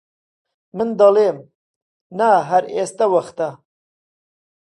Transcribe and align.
من 0.77 0.89
دەڵێم: 0.99 1.37
نا 2.17 2.31
هەر 2.49 2.63
ئێستە 2.75 3.05
وەختە! 3.13 3.49